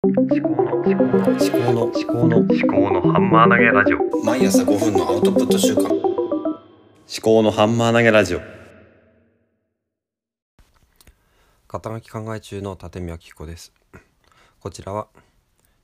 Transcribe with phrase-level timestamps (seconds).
[0.00, 4.24] 思考の思考の思考の思考の思考のハンマー投げラジオ。
[4.24, 5.88] 毎朝5分のアウトプット週間。
[5.88, 5.98] 思
[7.20, 8.40] 考のハンマー投げラジオ。
[11.66, 13.72] 肩書き考え中の立見明彦です。
[14.60, 15.08] こちらは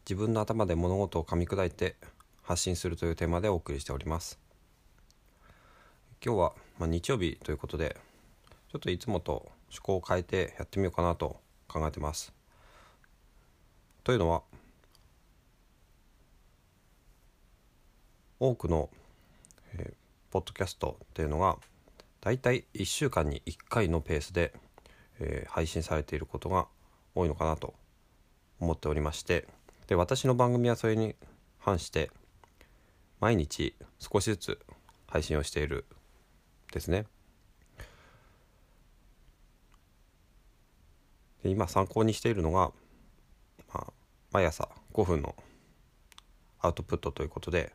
[0.08, 1.96] 自分の頭で物事を噛み砕いて
[2.42, 4.38] 発信するというテーマでお送りしております。
[6.24, 7.96] 今日は、まあ、日曜日ということで
[8.70, 12.32] ちょっといつもと趣向を変えてやってみようかなと考えてます。
[14.04, 14.42] というのは
[18.38, 18.90] 多くの、
[19.76, 19.94] えー
[20.30, 21.58] ポッドキャストっていうのが
[22.20, 24.52] だいたい1週間に1回のペースで、
[25.20, 26.66] えー配信されていることが
[27.14, 27.74] 多いのかなと
[28.58, 29.46] 思っておりまして
[29.86, 31.14] で私の番組はそれに
[31.58, 32.10] 反して
[33.20, 34.58] 毎日少しずつ
[35.06, 35.86] 配信をしている
[36.72, 37.06] ですね。
[41.44, 42.72] で今参考にしているのが、
[44.34, 45.36] 毎朝5分の
[46.58, 47.72] アウトプットということで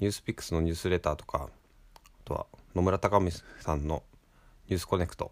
[0.00, 3.30] ニュースピックスのニュースレターとかあとは野村隆美
[3.62, 4.02] さんの
[4.66, 5.30] 「ニュースコネクト」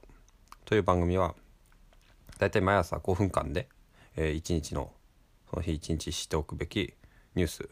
[0.66, 1.34] という番組は
[2.38, 3.68] だいたい毎朝5分間で、
[4.14, 4.92] えー、1日の
[5.50, 6.94] その日1日知っておくべき
[7.34, 7.68] ニュース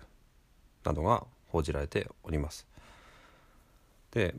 [0.82, 2.66] などが報じられております。
[4.10, 4.34] で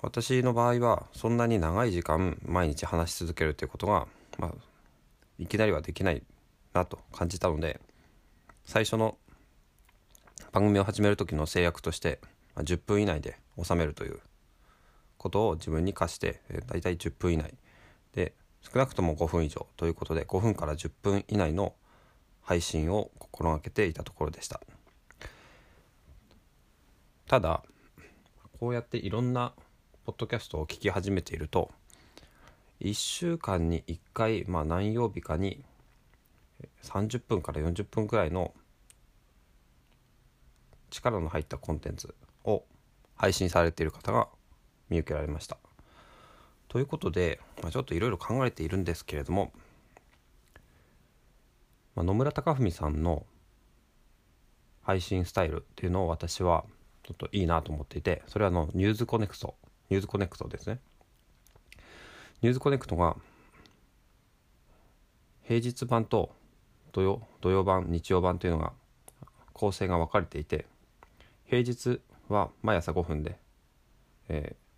[0.00, 4.08] 私の場合はそんなに長い時間毎日話し続けるということが、
[4.38, 4.54] まあ、
[5.38, 6.22] いきなりはできない
[6.72, 7.80] なと感じたので
[8.64, 9.16] 最初の
[10.52, 12.20] 番組を始める時の制約として
[12.56, 14.20] 10分以内で収めるという
[15.16, 17.54] ことを自分に課して大体10分以内。
[18.14, 21.74] で少なくとも5分以上ということで5分から10分以内の
[22.42, 24.60] 配信を心がけていたところでした。
[27.26, 27.62] ただ
[28.58, 29.52] こうやっていろんな
[30.04, 31.70] ポッドキャストを聞き始めていると
[32.80, 35.62] 1週間に1回、まあ、何曜日かに
[36.82, 38.54] 30分から40分くらいの
[40.90, 42.14] 力の入ったコンテンツ
[42.44, 42.64] を
[43.14, 44.28] 配信されている方が
[44.88, 45.58] 見受けられました。
[46.68, 49.52] ということで、まあ、ちょっといろいろ考えているんですけれども、
[51.94, 53.24] まあ、野村高文さんの
[54.82, 56.64] 配信スタイルっていうのを私は
[57.02, 59.54] ちょっといいなと思っていてそれはあのニュースコネクト
[59.90, 60.78] ニュースコネクトですね
[62.42, 63.16] ニュースコネクトが
[65.42, 66.30] 平日版と
[66.92, 68.72] 土曜土曜版日曜版というのが
[69.52, 70.66] 構成が分かれていて
[71.46, 73.38] 平日は毎朝5分で、
[74.28, 74.68] えー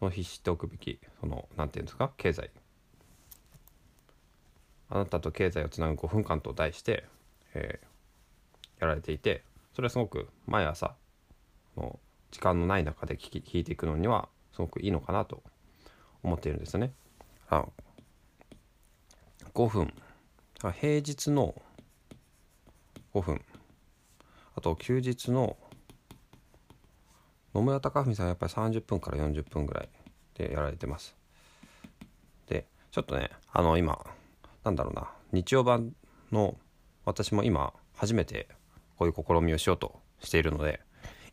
[0.00, 2.50] その日知っておくべきその何て言うんですか経済
[4.90, 7.04] あなたと経済をつなぐ5分間と題して、
[7.54, 7.86] えー
[8.80, 9.42] やられていて
[9.74, 10.94] それはすごく毎朝
[11.76, 11.98] の
[12.30, 15.42] 時間のない中で聞き聞いていくのにはすごくいいのかなと
[16.22, 16.92] 思っているんですよね。
[17.48, 17.64] あ
[19.54, 19.92] 5分
[20.72, 21.54] 平日の
[23.14, 23.40] 5分
[24.56, 25.56] あと休日の
[27.54, 29.88] 野村隆文さんやっぱり30分から40分ぐらい
[30.34, 31.16] でやられてます。
[32.48, 34.04] でちょっとねあの今
[34.64, 35.94] なんだろうな日曜版
[36.32, 36.56] の
[37.04, 38.48] 私も今初めて
[38.98, 40.80] こういう試みをしようとしているので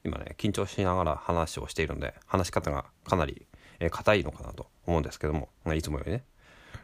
[0.04, 3.48] 今ね緊張しながら話をしているので話し方がかなり
[3.80, 6.24] えーいのかなと思うんですけどもいつもよりね、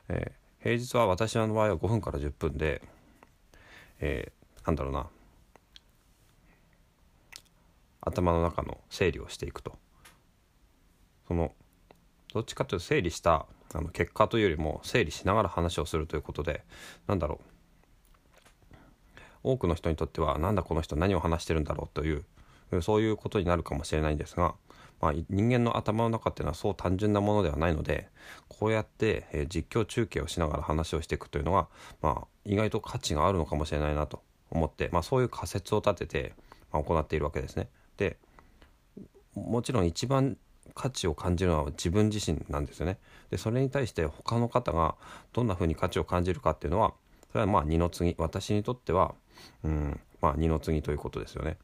[0.09, 0.31] え
[0.62, 2.81] 平日は私の場合は5分から10分で、
[4.00, 4.38] えー
[4.68, 5.07] なんだろうな。
[8.01, 9.78] 頭の中の整理をしていくと。
[11.28, 11.53] その
[12.34, 16.63] どっちかというと整理したあの結果というよりも整理しながら話をするということで
[17.07, 18.75] なんだろう。
[19.44, 22.25] 多くの人にとってはなんだこの人何を話してるんだろうという
[22.81, 24.56] そういうことになるかもしれないんですが、
[24.99, 28.09] まあ、人間の頭の中っていうのはそう単純なものではないので
[28.47, 31.67] こうやって、え実況中継をしながら話をしていくというのは、
[32.01, 36.33] まあ、意外と価値があるのかもしれないなと思って、まあ、そういう仮説を立てて、
[36.71, 37.69] まあ、行っているわけですね。
[37.97, 38.17] で
[39.35, 40.37] もちろん一番
[40.73, 42.97] 価値を感じるのは自分自身なんですよね。
[43.29, 44.95] でそれに対して他の方が
[45.33, 46.93] どんな風に価値を感じるかっていうのは
[47.31, 49.13] それはまあ二の次私にとっては
[49.63, 51.57] うんまあ二の次ということですよね。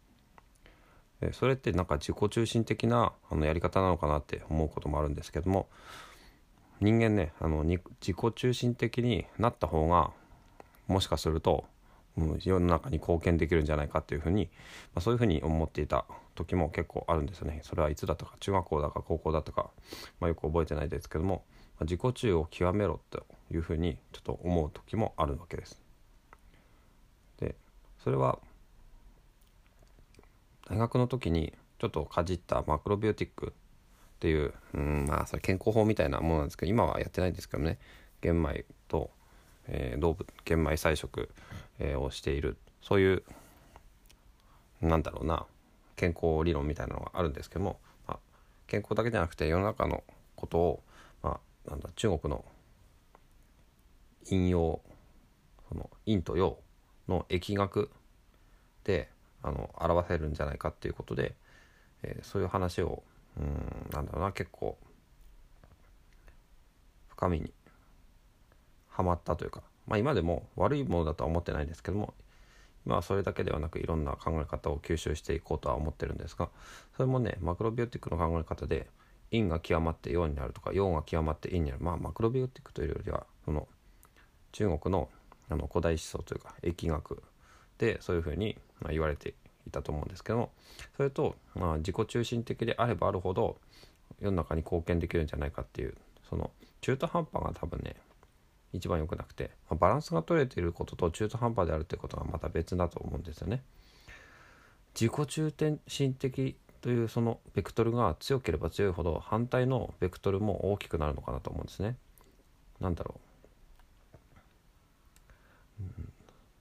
[1.32, 5.68] それってなんか自己中心的なあのやり方なのかなって思うこともあるんですけども
[6.82, 10.12] 人間ねあの自己中心的になった方が
[10.88, 11.66] もしかすると、
[12.18, 14.50] うん、世の中に貢献できるんじゃないかっていうふうに、
[14.94, 16.06] まあ、そういうふうに思っていた
[16.36, 17.62] 時も結構あるんですよね。
[17.64, 19.70] それはいつだったか中学校だか高校だったか、
[20.20, 21.44] まあ、よく覚えてないですけども、
[21.80, 25.82] まあ自己中を極めろというふうにちょっと思う時もあるわけです。
[27.40, 27.56] で
[28.04, 28.40] それは
[30.70, 37.78] 大学の時にちょっとかじったマクロビオティックっていう、うん、まあそれ健康法みたいなものなんですけど今はやってないんですけどね。
[38.22, 39.12] 玄米と
[39.68, 41.30] えー、動物玄米菜食、
[41.80, 42.58] えー、をしている。
[42.82, 43.24] そういう
[44.82, 45.46] なんだろうな
[45.96, 48.20] 健康理論みたいなのがあるんですけども、まあ、
[48.68, 50.04] 健康だけじゃなくて世の中の
[50.36, 50.84] ことを、
[51.22, 52.44] まあ、なんだ中国の
[54.26, 54.82] 陰陽
[55.70, 56.58] その陰と陽
[57.08, 57.90] の疫学
[58.84, 59.10] で
[59.44, 61.36] あの表せるんじゃないかっていうことで、
[62.02, 63.04] えー、そういう話を
[63.38, 64.78] うんなんだろうな結構
[67.10, 67.54] 深みに
[68.90, 72.14] はまったというか、まあ、今でも悪いものだとは思ってないですけども
[72.86, 76.50] 今はそれだけではなくいろんな考え方を吸収していこうとは思ってるんですが
[76.96, 78.88] それもねマクロビオティックの考え方で
[79.32, 81.84] 陰が極まって陽になるとか陽が極まって陰になる。
[81.84, 83.68] まあマクロビオティックというよりはその
[84.52, 85.10] 中国の
[85.50, 87.24] あの古代思想というか疫学
[87.84, 88.58] でそういうふうに
[88.90, 89.34] 言われて
[89.68, 90.52] いたと思うんですけども
[90.96, 93.58] それと、まあ、自己中心的であればあるほど
[94.22, 95.96] 世の中に貢献できるんじゃないかっていう
[96.30, 96.50] その
[96.80, 97.98] 中途半端が多分ね
[98.72, 103.62] 一番良くなくて、まあ、バランスが取れていることと中途半端であるということがまた別だと思うんですよね。
[105.00, 105.54] 自己中
[105.88, 111.98] 心的というそのベクトルが強ければ強いほど反対のベクトルも大きくなるのかなと思うんですね。
[112.80, 113.20] なんだろ
[115.80, 116.14] う、うん、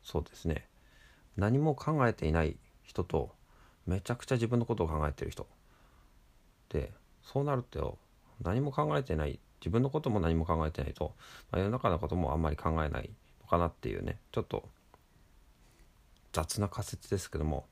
[0.03, 0.67] そうですね
[1.37, 3.31] 何も考えていない人と
[3.87, 5.47] めちゃくちゃ自分のことを考えてる人
[6.69, 6.93] で
[7.23, 7.99] そうなると
[8.43, 11.15] 何も考えてない自分のことも何も考えてないと、
[11.51, 13.11] まあ、世の中のこともあんまり考えない
[13.43, 14.65] のかなっていうねちょっと
[16.33, 17.65] 雑な仮説ですけども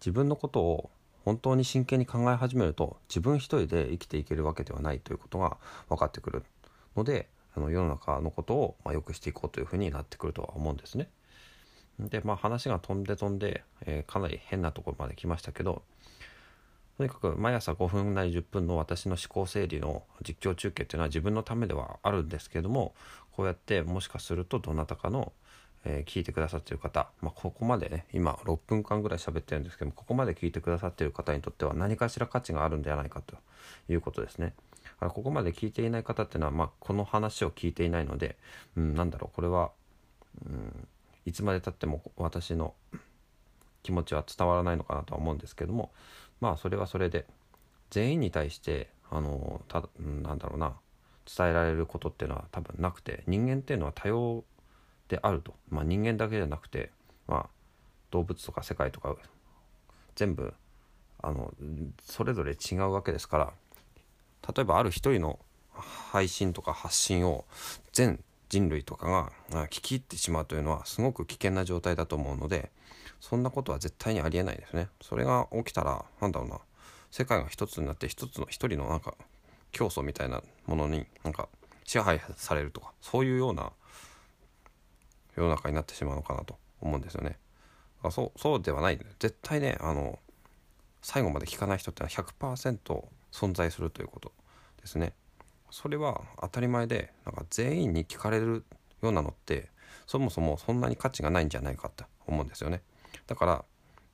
[0.00, 0.90] 自分のことを
[1.24, 5.56] 本当に真剣に考え始めると自分一人で生きていけるわけではないということが
[5.88, 6.42] 分かってくる
[6.96, 11.08] のであの世の中のことをまあ良くしていこうというふうになってくるとは思うんですね。
[11.98, 15.82] でまあ話が飛んで飛んで、えー、かなり変なところまで来ましたけど
[16.98, 22.94] とにかく毎朝5分なり10分の私の思考整理の実況中継っていうのは自分のためではあるんですけども
[23.32, 25.32] こうやってもしかするとどなたかの、
[25.84, 33.36] えー、聞いてくださってる方、まあ、ここまでね今6分間ぐらい喋ってるんですけどもここまで聞いてくださってる方にとっては何かしら価値があるんではないかと
[33.88, 34.54] いうことですね。
[35.00, 38.36] ここまで聞いていない方っていうのは、まあ、この話を聞いていないので、
[38.76, 39.70] うん、なんだろうこれは、
[40.46, 40.88] うん、
[41.26, 42.74] いつまでたっても私の
[43.82, 45.92] 気持ちは伝わらないのかなとは思うんですけども
[46.40, 47.26] まあそれはそれで
[47.90, 50.74] 全員に対してあのたなんだろうな
[51.36, 54.44] 伝えられることっていうのは多分なくて人間っていうのは多様
[55.08, 56.90] であると、まあ、人間だけじゃなくて、
[57.28, 57.46] まあ、
[58.10, 59.14] 動物とか世界とか
[60.14, 60.54] 全部
[61.22, 61.52] あの
[62.02, 63.52] それぞれ違うわけですから
[64.54, 65.38] 例えばある一人の
[65.72, 67.44] 配信とか発信を
[67.92, 68.22] 全
[68.52, 72.70] 人類とかが聞き入ってしまうというのはすごく危険な状態だと思うので
[73.18, 76.58] そんなことは絶対にありえないですねそれが起きたらなんだろうな
[77.10, 79.14] 世界が一つになって一つの一人のなんか
[79.70, 81.48] 競争みたいなものになんか
[81.84, 83.72] 支配されるとかそういうような
[85.34, 87.38] 世の中になってしまうのかなと思うんですよね。
[88.02, 90.18] あそうそうではない絶対ねあの
[91.00, 94.30] 最後まで聞かない人ってのは100%存在するということ
[94.82, 95.14] ですね。
[95.72, 98.62] それは当たり前でなんか全員に聞かれる
[99.00, 99.70] ようなのって
[100.06, 102.82] そもそもそんなに価値がないんじゃないかって思うんですよね。
[103.26, 103.64] だから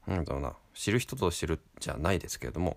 [0.06, 2.76] なんだろうな知る人ぞ知るじゃないですけれども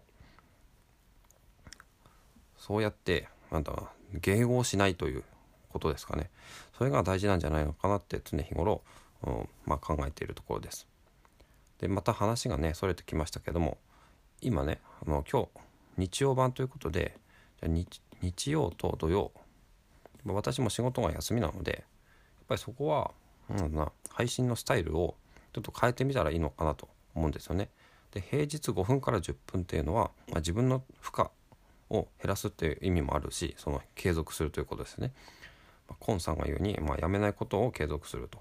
[2.57, 5.23] そうやってなんだろうな迎合しないという
[5.69, 6.31] ことですかね。
[6.75, 8.81] それが大事なんじゃないのかなって常日頃、
[9.23, 10.87] うんまあ、考えているところです。
[11.77, 13.77] でまた話がねそれてきましたけども
[14.41, 15.49] 今ねあの今日
[15.97, 17.15] 日曜版ということで
[17.61, 19.31] 日日曜と土曜
[20.25, 21.83] 私も仕事が休みなのでやっ
[22.47, 23.11] ぱりそこは、
[23.49, 25.15] うんな、配信のスタイルを
[25.53, 27.69] ちょっと変えてみたらいいのかなと思うんですよね。
[28.11, 31.25] で平日5分から10分っていうのは、まあ、自分の負荷
[31.89, 35.13] を減らすっていう意味もあるしその継続するということですね。
[35.87, 38.39] まあ、コンさんが言うに、まあ、やめないことを継続すると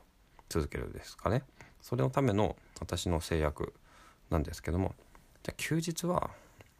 [0.49, 1.43] 続けるですかね。
[1.81, 3.73] それのための私の制約
[4.29, 4.95] なんですけども
[5.43, 6.31] じゃ休日は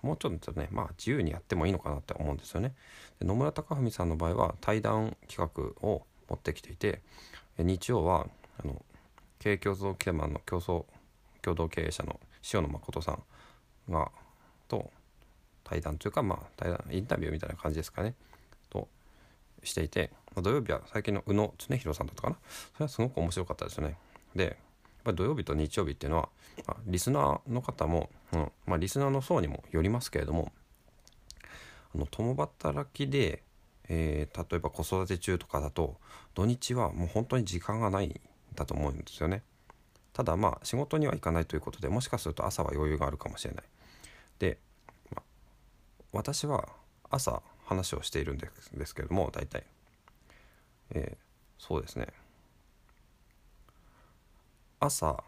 [0.03, 2.75] もうちょっとねまあ自由にやってもいいのかなって思うんですよね。
[3.19, 7.01] で野村貴文さんの場合は対談企画を持ってきていて
[7.59, 8.27] 日曜は
[8.63, 8.83] あの
[9.39, 10.85] 経営競争基盤の競争
[11.43, 12.21] 共同経営者の
[12.53, 14.11] 塩野誠さんが
[14.69, 14.91] と
[15.65, 18.15] 対談というかまあ対談インタビューみたいな感じですかね
[18.71, 18.89] と
[19.63, 22.37] していて土曜日は最近の宇野常弘さんだったかな
[22.75, 23.97] それはすごく面白かったですよね。
[24.35, 24.57] で
[25.03, 26.29] ぱ土曜日と日曜日っていうのは、
[26.67, 30.53] まあ、リスナーの方も、うんまあ、リスナーの層にもよりますけれども
[31.95, 33.43] あの共働きで、
[33.89, 35.97] えー、例えば子育て中とかだと
[36.35, 38.21] 土日はもう本当に時間がないん
[38.55, 39.43] だと思うんですよね。
[40.13, 43.65] ただまあ仕事には行かないということでもしかすると朝は余裕があるかもしれない。
[44.39, 44.59] で、
[45.15, 45.23] まあ、
[46.13, 46.69] 私は
[47.11, 48.49] 朝話をしているんで
[48.87, 49.65] すけれども大体、
[50.91, 52.09] えー、そうですね
[54.83, 55.23] 朝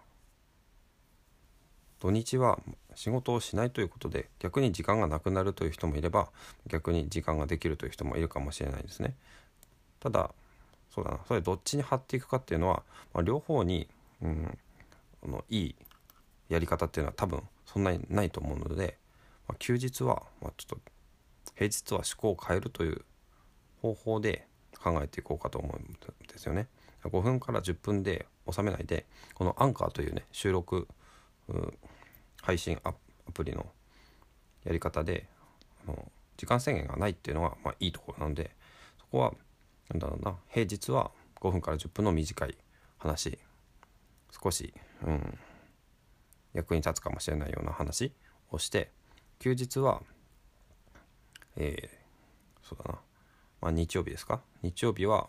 [2.00, 2.58] 土日は
[2.94, 6.30] 仕事をしないということで逆に時間がなくなるという人もいれば
[6.66, 9.14] 逆に時間ができるという人もいるかもしれないですね
[10.00, 10.30] ただ
[10.94, 12.82] そうだなそれどっちに張っていくかっていうのは、
[13.12, 13.86] まあ、両方に、
[14.22, 14.58] うん、
[15.22, 15.74] あのいい
[16.48, 18.96] やり方っていうのは多分そんなにないと思うので、
[19.48, 20.78] まあ、休日は、まあ、ちょっと
[21.56, 23.04] 平日は思考を変えるという
[23.82, 24.46] 方法で
[24.82, 25.92] 考えていこうかと思うん
[26.26, 26.68] ですよね。
[27.04, 30.88] 5分から10分で収めないでこのアンカーというね収録
[32.40, 32.92] 配信ア
[33.32, 33.66] プリの
[34.64, 35.26] やり方で
[35.86, 38.50] あの時間制限がないっていうのが、まあ、いいところなので
[38.98, 39.34] そこは
[39.90, 42.56] なんだろうな平日は5分から10分の短い
[42.98, 43.38] 話
[44.42, 44.72] 少し、
[45.04, 45.38] うん、
[46.54, 48.12] 役に立つかもしれないような話
[48.50, 48.90] をして
[49.38, 50.02] 休日は
[51.56, 52.98] えー、そうだな、
[53.60, 54.40] まあ、日曜日ですか？
[54.62, 55.28] 日曜日は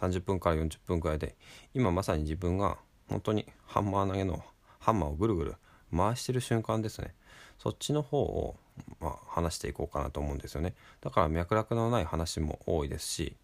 [0.00, 1.36] 30分から40分くらいで
[1.74, 2.78] 今まさに自分が
[3.08, 4.42] 本当にハンマー投げの
[4.78, 5.54] ハンマーをぐるぐる
[5.94, 7.14] 回してる瞬間ですね。
[7.58, 8.56] そっちの方を、
[9.00, 10.74] まあ、話していこうかなと思うんですよね。
[11.00, 13.36] だから脈絡のない話も多いですし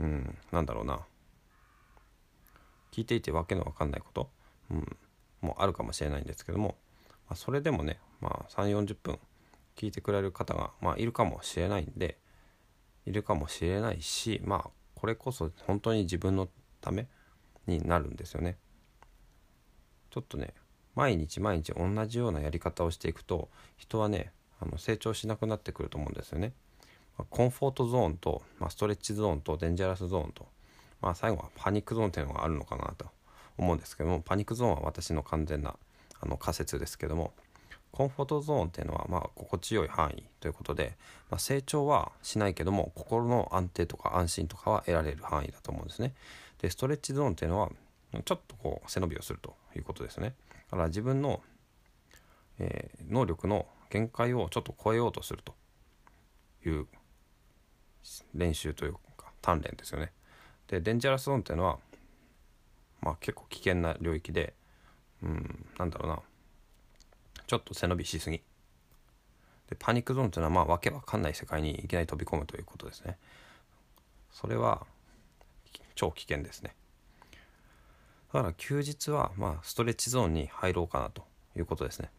[0.00, 1.00] うんなんだろうな。
[2.90, 4.30] 聞いていてわけのわかんないこと、
[4.70, 4.96] うん、
[5.40, 6.76] もあるかもしれないんですけども、
[7.28, 9.18] まあ、それでもね、まあ、3 4 0分
[9.76, 12.18] 聞いてくれる方が、まあ、いるかもしれないんで
[13.06, 14.70] いるかもしれないしまあ
[15.02, 16.48] これこそ本当に自分の
[16.80, 17.08] ため
[17.66, 18.56] になるんですよね。
[20.10, 20.54] ちょっとね
[20.94, 24.30] 毎日毎日同じようなやり方をしていくと人はね
[24.60, 26.52] あの成長しなくなってくると思うんですよね。
[27.30, 30.46] コンフォートゾーンと、まあ、ストレッチゾーンとデンジャラスゾーンと、
[31.00, 33.06] まあ、最後はパニックゾーンっていうのがあるのかなと
[33.58, 35.74] 思うんですけどもパニックゾーンは私の完全な
[36.20, 37.32] あの仮説ですけども
[37.92, 40.96] コンフォートゾーンっていうのはまあ心地よい範囲ということで、
[41.30, 46.14] まあ、成長はしないけども心の安定とか安心とかは得られる範囲だと思うんですね。
[46.60, 47.70] でストレッチゾーンっていうのは
[48.24, 50.34] ちょっとこう背伸びをするということですね。
[50.70, 51.42] だから自分の、
[52.58, 55.54] えー、能力の限界をちょっと超えようとすると
[56.66, 56.86] いう
[58.34, 60.12] 練習というか鍛錬ですよね。
[60.68, 61.78] でデンジャラスゾーンっていうのは
[63.02, 64.54] まあ結構危険な領域で
[65.22, 66.22] うんなんだろうな
[67.52, 68.38] ちょっと背伸びしすぎ。
[69.68, 73.18] でパニックゾーンというのはまあわけわかんない世界にいきなり飛び込むということですね。
[74.30, 74.86] それは
[75.94, 76.74] 超危険ですね。
[78.32, 82.10] だから休日はまあストレッチゾーンに入ろうかなということですね。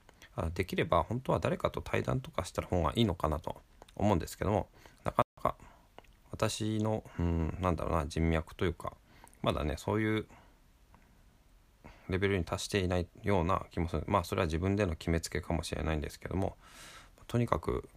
[0.54, 3.60] できれば本当は誰かと対談とかした方がいいのかなと
[3.96, 4.68] 思うんですけども
[5.04, 5.56] なかなか
[6.30, 8.94] 私のうんなんだろうな人脈というか
[9.42, 10.28] まだねそういう
[12.13, 14.03] レベルに達していないような気もする。
[14.08, 16.55] まあそれは自分での決めつけかもしれないんですけども。
[17.27, 17.89] とにかく、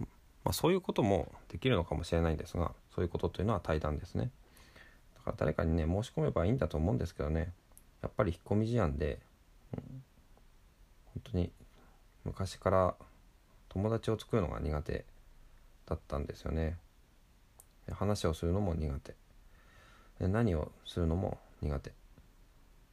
[0.00, 0.06] ま
[0.46, 4.30] あ、そういうこともできるのかもしれないんですがそういうことというのは対談ですね。
[5.14, 7.52] だから誰かにね申し込めばいいんだと思うんですけどね。
[8.02, 9.20] やっぱり引っ込み思案で、
[9.74, 10.02] うん、
[11.14, 11.52] 本当に
[12.24, 12.94] 昔から
[13.68, 15.04] 友達を作るのが苦手
[15.86, 16.76] だったんですよね。
[17.92, 19.14] 話をするのも苦手。
[20.20, 21.92] 何をするのも苦手。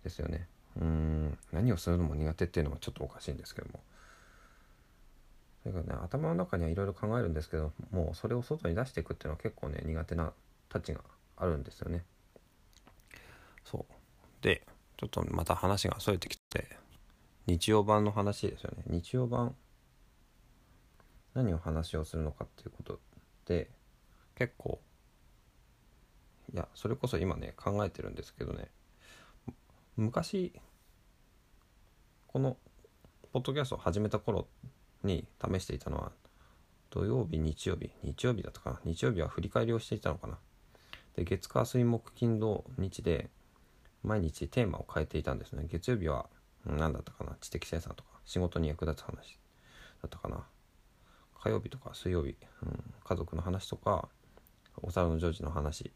[0.07, 0.47] ですよね。
[0.79, 1.37] うん。
[1.51, 3.81] 何をするのも苦手っていうのはちょっとおかしいんですけども。
[5.63, 10.31] それかね頭の中にはいろいろ考えるんですけどもうそれを外に出していくっていうのは結構ね苦手な
[10.69, 11.01] タッチが
[11.35, 12.03] あるんですよね。
[13.65, 13.93] そう。
[14.41, 14.65] で
[14.97, 16.77] ちょっとまた話がそれてきて
[17.47, 18.83] 日曜版の話ですよね。
[18.87, 19.55] 日曜版
[21.33, 22.99] 何を話をするのかっていうこと
[23.45, 23.69] で
[24.35, 24.79] 結構
[26.53, 28.69] いやそれこそ今ね考えてるんですけどね。
[29.97, 30.53] 昔
[32.27, 32.55] この
[33.33, 34.47] ポッドキャストを始めた頃
[35.03, 36.11] に試していたのは
[36.91, 38.79] 土曜日日曜日日曜日だったかな。
[38.85, 40.37] 日曜日は振り返りをしていたのかな。
[41.15, 43.31] で月火水木金土日で
[44.03, 45.65] 毎日テーマを変えていたんですね。
[45.67, 46.27] 月曜日は
[46.63, 47.35] 何だったかな。
[47.41, 49.39] 知的生産とか仕事に役立つ話
[50.03, 50.45] だったかな。
[51.41, 54.09] 火曜日とか水曜日、うん、家族の話とか
[54.83, 55.91] お皿のジョージの話。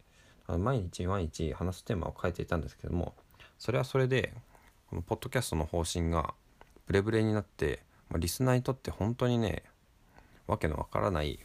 [0.48, 3.14] 毎日毎日話すテーマを変えていたんですけども
[3.62, 4.34] それはそれで
[4.90, 6.34] このポッドキャストの方針が
[6.88, 9.62] ブレブレになって、まあ、リスナーにとって本当にね
[10.48, 11.38] わけのわからない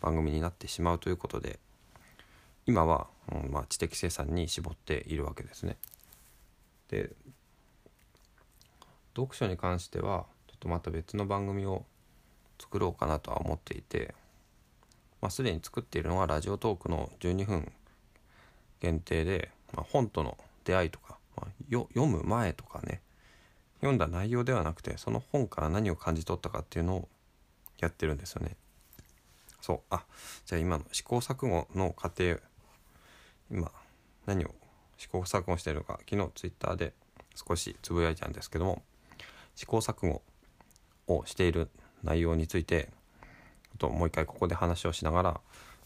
[0.00, 1.58] 番組になってしまうということで
[2.66, 5.76] 今は、うんまあ、知的生産に絞っているわけですね。
[6.88, 7.10] で
[9.16, 11.84] 読書に関してはちょっとまた別の番組を
[12.60, 14.14] 作ろうかなとは思っていて、
[15.20, 17.72] まあ、すでに作っているのはラジオトークの12分
[18.78, 23.00] 限定で、まあ、本との出会いとかまあ、読む前とかね
[23.80, 27.08] 読んだ内容ではなくてその本から何を感じ取ったかっていうのを
[27.78, 28.56] やってるんですよね。
[29.60, 30.04] そうあ
[30.44, 32.38] じゃあ今の試行錯誤の過程
[33.50, 33.70] 今
[34.24, 34.54] 何を
[34.96, 36.92] 試行錯誤してるのか昨日ツイッターで
[37.34, 38.82] 少しつぶやいたんですけども
[39.54, 40.22] 試行錯誤
[41.08, 41.68] をしている
[42.02, 42.88] 内容について
[43.74, 45.40] あともう一回ここで話をしながら、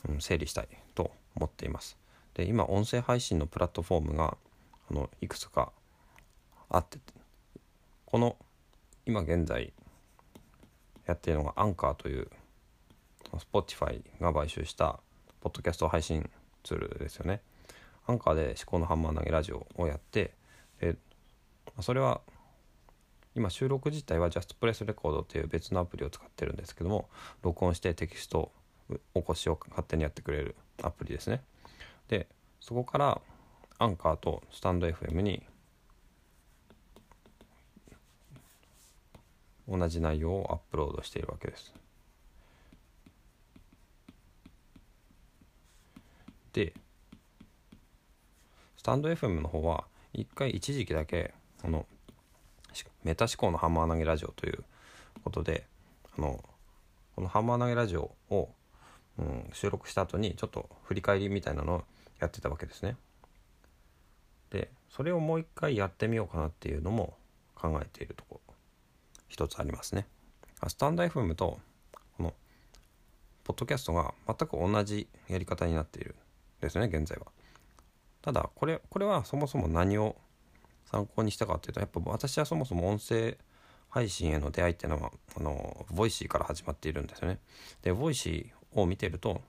[0.08, 1.96] うん、整理したいと思っています。
[2.34, 4.36] で今音声配信のプラットフォームが
[4.90, 5.72] あのいくつか
[6.68, 6.98] あって
[8.06, 8.36] この
[9.06, 9.72] 今現在
[11.06, 12.28] やっているのがアンカーという
[13.52, 14.98] Spotify が買収した
[15.40, 16.28] ポッドキャスト配信
[16.62, 17.40] ツールですよね。
[18.06, 20.34] アンカーで思考のハンマー投げラジオをやって
[20.80, 20.96] で
[21.80, 22.20] それは
[23.36, 27.08] 今収録自体は JustPress Record っていう別のアプリを使ってるんですけども
[27.42, 28.50] 録音してテキスト
[29.14, 31.42] 起こしを勝手にやってくれるアプリですね
[32.08, 32.26] で
[32.60, 33.20] そこから
[33.80, 35.42] アンカーとスタンド FM に
[39.66, 41.72] 同じ内容をアップロードしているわけです
[46.52, 46.74] で
[48.76, 51.32] スタンド FM の方は一回一時期だけ
[51.64, 51.86] あの
[53.02, 54.62] メタ思考のハンマー投げラジオという
[55.24, 55.64] ことで
[56.18, 56.44] あの
[57.16, 58.50] このハンマー投げラジオを、
[59.18, 61.82] うん、収録した後にちょっと振り返りみたいなのを
[62.18, 62.96] やってたわけですね。
[64.50, 67.14] でそれをもう一回やってみようかなっていうのも
[67.54, 68.54] 考えているところ
[69.28, 70.06] 一つありますね。
[70.66, 71.58] スタンド FM と
[72.16, 72.34] この
[73.44, 77.26] ポッドキャストが全く同じやり方になっているんですね現在は。
[78.22, 80.16] ただこれこれはそもそも何を
[80.90, 83.38] 参考にしたかっていうとやっぱ私はそもそも音声
[83.88, 87.38] 配信への出会いっていうのはあのボイシーから始まっているんですよね。
[87.82, 89.40] でボイシーを見てると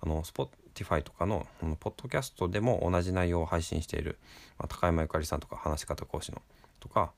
[0.00, 0.24] あの
[0.72, 4.18] Spotify とかのあのポッドキャストでも同じ内容を配信している、
[4.58, 6.40] まあ、高山ゆかりさんとか話し方講師の
[6.80, 7.12] とか、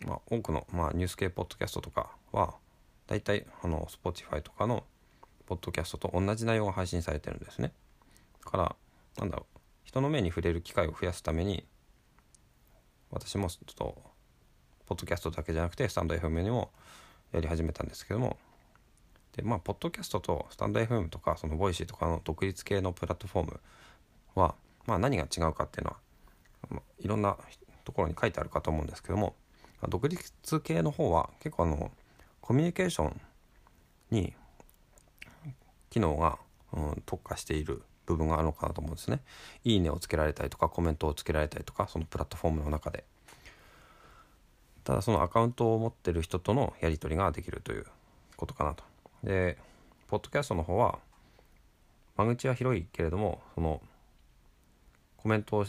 [0.00, 2.54] まあ、多くの、まあ、ニュース系ポッドキャストとかは
[3.06, 4.84] 大体あの Spotify とかの
[5.46, 7.72] ポッドキャストと同じ内容が配信されてるんですね。
[8.44, 8.76] だから
[9.18, 11.64] なんだろう人の目に触れる機会を増やすために
[13.10, 14.02] 私もちょっと
[14.86, 16.70] ポッドキャストだけじゃなくてスタンド FM にも
[17.32, 18.36] やり始めたんですけども
[19.36, 23.60] でまあポッドキャストとスタンド FM とかそのボイシーとかの独立系のプラットフォーム
[24.34, 24.54] は、
[24.86, 25.96] まあ、何が違うかっていうのは、
[26.70, 27.36] まあ、いろんな
[27.84, 29.34] ところに書いてあるかと思うんですけども
[29.80, 31.90] ま独立系の方は結構あの
[32.40, 33.20] コミュニケーション
[34.10, 34.32] に
[35.90, 36.38] 機能が、
[36.72, 39.20] うん、特化している部分があるのかなと思うんですね。
[39.64, 43.04] いいねをつけられたりとかコメントをつけられたりとかそのプラットフォームの中で。
[44.84, 47.86] ただそのアカウントを持ってる人とのやり取りができるという
[48.36, 48.84] ことかなと。
[49.26, 49.58] で、
[50.08, 51.00] ポッドキャストの方は
[52.16, 53.82] 間口は広いけれどもその
[55.16, 55.66] コメントを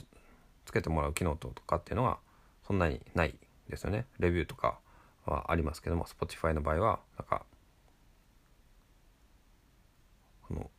[0.66, 2.20] つけてもらう機能とかっていうのは
[2.68, 3.36] そんなにない
[3.68, 4.06] ですよね。
[4.20, 4.78] レビューとか
[5.26, 7.46] はありますけども Spotify の場合はなんか
[10.48, 10.70] この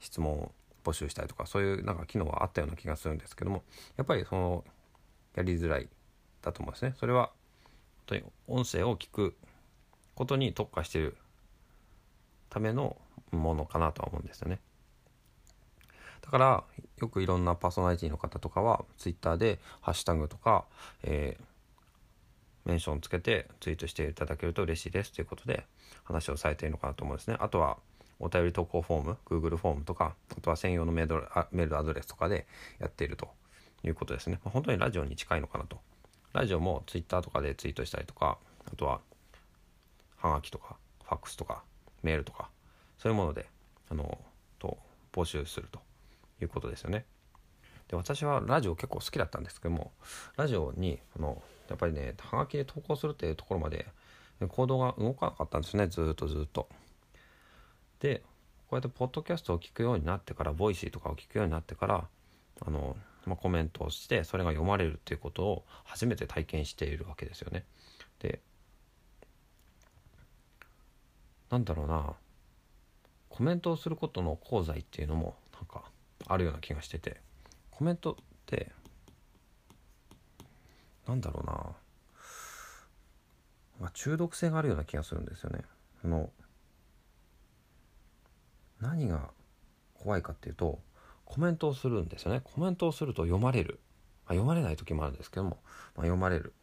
[0.00, 3.62] 質問を募集したりとかそういうなんか機能はあったような気がするんですけども
[3.98, 4.64] やっぱりその
[5.34, 5.88] やりづらい
[6.40, 6.94] だと思うんですね。
[6.98, 7.30] それは
[7.96, 9.36] 本当に音声を聞く
[10.14, 11.18] ことに特化している
[12.50, 12.96] ための
[13.32, 14.58] ものかなとは思うんですよね。
[16.22, 16.64] だから
[16.98, 20.64] よくいろんなパーソナリティの方とかは Twitter でハッシュタグとか、
[21.04, 25.64] えー、メンションつけてツイートしていただけると嬉しいですということで
[26.02, 27.36] 話をされているのかなと思うんですね。
[27.38, 27.78] あとは
[28.18, 32.46] お便り投稿フォーム Google フォームとかあとは専用のメールメールアドレスとかで
[32.78, 33.28] やっていると
[33.84, 35.78] いうことですね、まあ、本当にラジオに近いのかなと
[36.32, 38.38] ラジオも Twitter とかでツイートしたりとか
[38.72, 39.00] あとは
[40.16, 41.62] はがきとかファックスとか
[42.06, 42.48] メールとか
[42.98, 43.46] そういうもので
[43.90, 44.18] あの
[44.58, 44.78] と
[45.12, 45.80] 募集すると
[46.40, 47.04] いうことですよね
[47.88, 49.90] で私はラジオ結構好きだったんですけども
[50.36, 53.86] ラジオにあのやっぱりねはがきで投稿するっていうところまで
[54.48, 56.68] 行動が動かなかったんですねずっとずっと。
[58.00, 58.22] で
[58.68, 62.04] こうやってポッドキャストを聞くようになってからボイシーとかを聞くようになってから
[62.66, 67.64] あの、まあ、コメントをしてそれが読まれるっていうことを初めて体験しているわけですよね。
[68.18, 68.40] で
[71.50, 72.14] なんだろうな。
[73.28, 75.84] コメントをすることの功罪っていうのもなんか
[76.26, 77.20] あるような気がしてて。
[77.76, 78.14] コメントっ
[78.46, 78.72] て
[81.06, 81.52] なんだろうな、
[83.80, 85.60] まあ、中毒性があるような気がするんですよね。
[86.02, 86.30] あの
[88.80, 89.28] 何が
[89.92, 90.80] 怖いかっていうと
[91.26, 92.40] コメントをするんですよね。
[92.42, 93.78] コメントをすると読まれる、
[94.24, 96.54] まあ、読まれない時もあるんですけども、まあ、読まれる。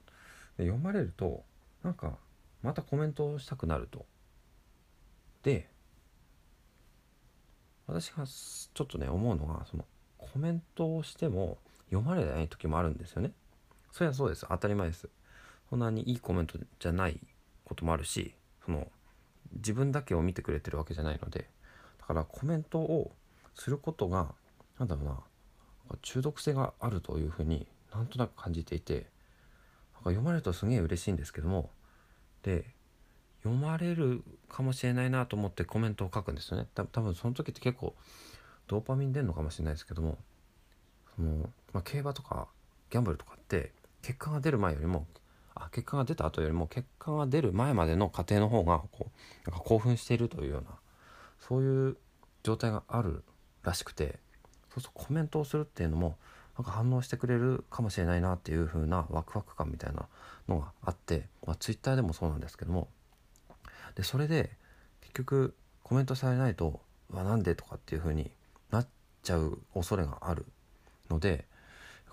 [0.57, 1.43] で読まれると
[1.83, 2.17] なんか
[2.63, 4.07] またコメントをしたくなると。
[5.43, 5.69] で
[7.85, 9.85] 私がちょっとね思うのがその
[10.17, 11.57] コメントをしても
[11.89, 13.31] 読まれない時もあるんですよね。
[13.91, 14.45] それはそうです。
[14.49, 15.09] 当たり前です。
[15.69, 17.19] そんなにいいコメントじゃない
[17.63, 18.87] こともあるしその
[19.55, 21.49] 自分だけを見てくれてるわけじゃないので
[21.99, 23.11] だからコメントを
[23.55, 24.33] することが
[24.77, 29.09] 何だろうな中毒性があるというふうになんとなく感じていてなんか
[30.05, 31.69] 読まれるとすげえ嬉しいんですけども
[32.43, 32.65] で
[33.43, 36.67] 読まれるかもしれないなと思ってコメントを書くんですよね。
[36.75, 37.93] 多分その時って結構
[38.67, 40.17] ドーパミン出るのかもしれないですけども
[41.15, 42.47] その、まあ、競馬とか
[42.89, 45.05] ギャンブルとかって結果が出る前よりも
[45.55, 49.07] あ結果が出た後よりも結果が出る前までの過程の方がこ
[49.45, 50.69] うなんか興奮しているというような
[51.39, 51.97] そういう
[52.43, 53.23] 状態がある
[53.63, 54.19] らしくて
[54.69, 56.17] そうするとコメントをするっていうのも
[56.57, 60.07] なんか反応してくれるかもしれないなっていう風なワクワク感みたいな
[60.47, 62.87] のがあって、まあ、Twitter でもそうなんですけども
[63.95, 64.51] でそれで
[65.01, 68.31] 結局コメントされないと「うわなんで?」とかっていう風に
[68.71, 68.87] なっ
[69.21, 70.45] ちゃう恐れがある
[71.09, 71.45] ので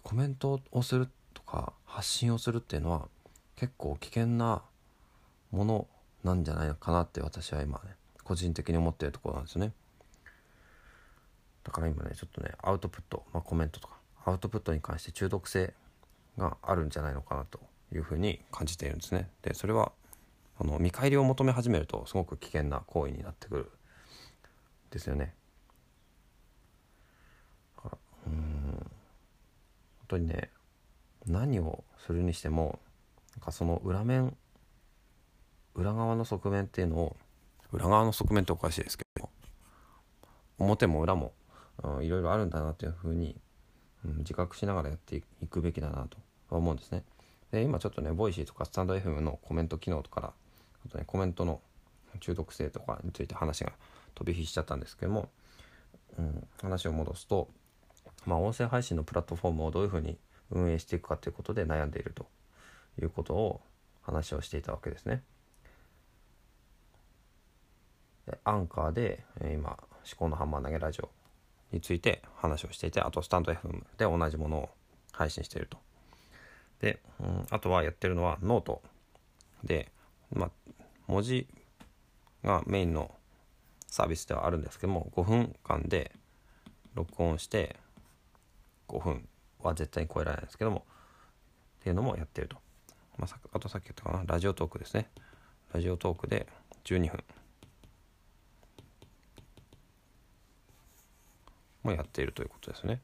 [0.02, 3.08] コメントをするとか発信をするっていうのは
[3.56, 4.62] 結構危険な
[5.50, 5.88] もの
[6.24, 9.72] なんじゃないのかなって私は今ね個人的に思ってるところなんですね
[11.64, 15.74] だから今ねちょっとねアウトプット、まあ、コメントとかアウトプットに関して中毒性
[16.38, 17.60] があるんじゃないのかなと
[17.92, 19.92] いうふうに感じているんですねでそれは
[20.60, 23.70] あの見返りを求め始めるとすごく危険な行為になってくる
[24.90, 25.34] ですよね
[28.26, 28.86] うん本
[30.08, 30.50] 当にね
[31.26, 32.78] 何をするにしても
[33.36, 34.36] なんかその裏面
[35.74, 37.16] 裏側の側面っていうのを
[37.72, 39.30] 裏側の側面っておかしいですけど
[40.58, 41.32] 表も裏も、
[42.02, 43.34] いろいろあるんだなというふうに、
[44.04, 46.18] うん、自覚しながらやっていくべきだなと
[46.50, 47.02] 思うんですね。
[47.50, 50.32] で今ちょっとねボイシーとかスタンド FM のコメント機能とから
[50.86, 51.60] あとねコメントの
[52.20, 53.72] 中毒性とかについて話が
[54.14, 55.28] 飛び火しちゃったんですけども、
[56.18, 57.48] うん、話を戻すと
[58.26, 60.18] まあ音声配信のプラットフォームをどういうふうに
[60.50, 62.26] 運営していくかということで悩んでいると
[63.00, 63.60] いうことを
[64.02, 65.22] 話をしていたわけですね。
[68.44, 69.70] アンカーで今
[70.06, 71.10] 「思考のハンマー投げラジオ」
[71.72, 74.70] について話をしていてあとスタンド FM で同じものを
[75.12, 75.78] 配信していると。
[76.80, 78.82] で、うん、あとはやってるのはノート
[79.62, 79.92] で、
[80.32, 80.50] まあ、
[81.06, 81.48] 文字
[82.44, 83.10] がメインの
[83.86, 86.12] サービスではあるんですけども5分間で
[86.94, 87.76] 録音して
[88.88, 89.28] 5分
[89.60, 90.84] は絶対に超えられないんですけども
[91.80, 92.56] っていうのもやってると。
[93.18, 95.10] まあ、あとさっき言ったかなラジオトークですね。
[95.72, 96.46] ラジオトークで
[96.84, 97.24] 12分。
[101.82, 103.00] もやっているということですね。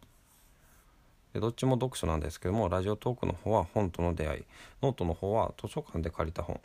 [1.32, 4.44] でどっちも読書なんですけどもラジオトークの方は本との出会い
[4.82, 6.60] ノートの方は図書館で借りた本。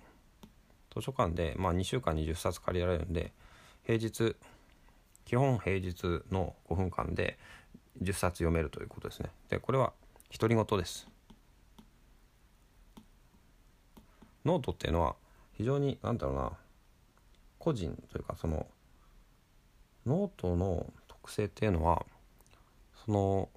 [0.94, 3.32] 図書館で、まあ、2週間に10冊借りられるんで
[3.84, 4.36] 平日
[5.26, 7.38] 基本平日の5分間で
[8.02, 9.30] 10冊読めるということですね。
[9.50, 9.94] でこれは
[10.38, 11.08] 独り言です。
[14.46, 15.16] ノートっていうのは
[15.54, 16.52] 非常に何だろうな
[17.60, 18.66] 個人というかその
[20.06, 22.04] ノートの特性っていうのは
[23.06, 23.50] その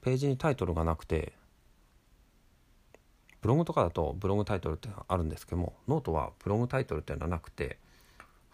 [0.00, 1.32] ページにタイトルがなくて
[3.44, 7.76] ブログとかだとブログタイトルってあるんですけどもノートはブログタイトルっていうのはなくて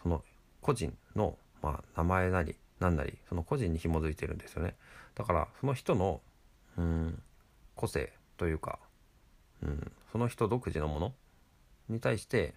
[0.02, 0.24] その
[0.60, 4.74] 個人の、まあ、名前なり何なりその個人に紐づいてるんですよね。
[5.14, 6.20] だからその人の
[6.76, 7.22] うん
[7.76, 8.80] 個性というか、
[9.62, 11.12] うん、その人独自のもの
[11.88, 12.54] に対して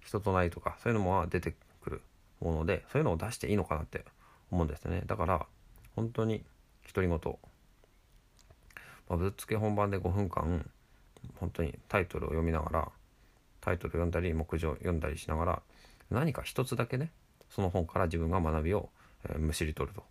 [0.00, 2.02] 人となりとかそういうのも出てくる
[2.40, 4.06] ものでそういうのを出していいのかなって
[4.50, 5.02] 思うんですね。
[5.04, 5.44] だから
[5.94, 6.42] 本当に
[6.86, 7.18] 独り言、
[9.10, 10.70] まあ、ぶっつけ本番で5分間
[11.36, 12.88] 本当にタイトルを読みながら
[13.60, 15.62] タイトル読んだり目次を読んだりしながら
[16.10, 17.10] 何か一つだけね
[17.50, 18.88] その本から自分が学びを、
[19.28, 20.02] えー、むしり取ると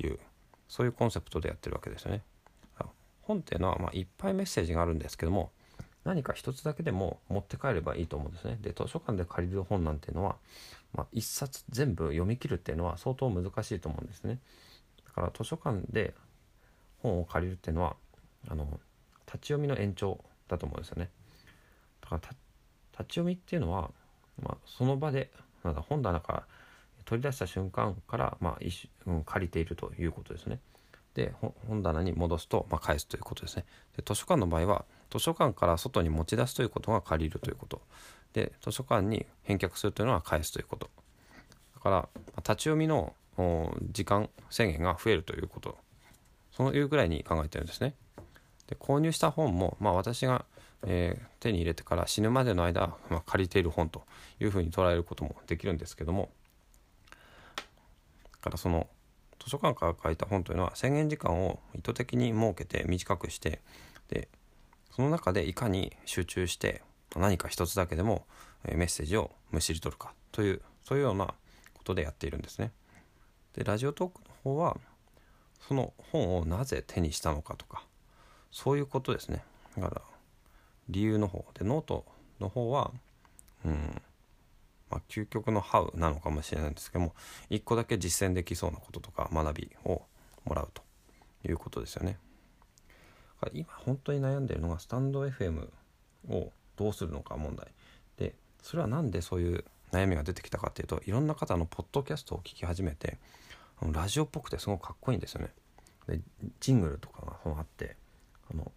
[0.00, 0.18] いう
[0.68, 2.22] そういうコンセプトでやってるわけですよね。
[3.30, 5.52] 本っていうのは、まあ、いっぱいメッセージがあるんですけども
[6.04, 8.58] 何か一つだけでも持って帰ればいいと思うんですね。
[8.60, 10.36] で図書館で借りる本なんていうのは、
[10.94, 14.38] まあ、一冊全部読み切るっていうのは相当難しいと思うんですね。
[15.06, 16.14] だから図書館で
[17.02, 17.96] 本を借りるっていうのは
[18.48, 18.64] あの
[19.26, 21.10] 立ち読みの延長だと思うんですよね。
[22.00, 22.34] だから立
[23.08, 23.90] ち読みっていうのは、
[24.42, 25.30] まあ、その場で
[25.64, 26.46] なんだ本棚から
[27.04, 30.60] 取り出した瞬間から、まあ一うん、借りているということですね。
[31.14, 31.32] で
[31.66, 33.64] 本棚に戻すと、まあ、返すということですね。
[33.96, 37.82] で図書館の場合は図書館から外に持ち出すということが借りるということ。
[38.32, 40.88] で図書館に返却するというのは返すということ。
[41.74, 42.08] だから
[42.38, 43.14] 立ち読みの
[43.90, 45.78] 時間制限が増えるということ。
[46.52, 47.94] そういうぐらいに考えてるんですね。
[48.70, 50.44] で購入した本も、まあ、私が、
[50.84, 54.04] えー、手に入れてから死ぬまでの間、まあ、借りている本と
[54.40, 56.30] いうふうに捉えることもできるんですけども
[58.32, 58.86] だからその
[59.42, 63.60] 図書館から借りた本というのは制限時間を意図的に設けて短くして
[64.08, 64.28] で
[64.94, 66.82] その中でいかに集中して
[67.16, 68.24] 何か一つだけでも
[68.64, 71.34] メッセージをむしり取るかというそういうようなこ
[71.84, 72.72] とでやっているんですね。
[73.54, 74.76] でラジオトークの方は
[75.66, 77.84] その本をなぜ手にしたのかとか
[78.50, 79.42] そういうことですね
[79.76, 80.02] だから
[80.88, 82.04] 理由の方でノート
[82.40, 82.90] の方は
[83.64, 84.02] うん
[84.90, 87.14] まあ究極の「ハウ」なのかもしれないんですけども
[87.48, 90.02] 一個だけ実践できそうなこととか学びを
[90.44, 90.82] もらうと
[91.48, 92.18] いうことですよね。
[93.52, 95.70] 今本当に悩んでるのがスタンド FM
[96.28, 97.68] をどうするのか問題
[98.18, 103.18] でそれは何でそういう悩みが出てきたかっていうといろんな方のポッドキャストを聞き始めて
[103.80, 105.54] ラジオっぽくてすごくかっこいいんですよね。
[106.06, 106.20] で
[106.60, 107.96] ジングルとかがあって
[108.52, 108.72] あの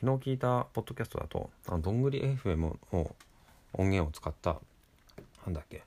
[0.00, 3.14] 昨日聞いたポッドキャストだとあのどんぐり FM を
[3.72, 4.56] 音源を使った
[5.44, 5.82] なんだっけ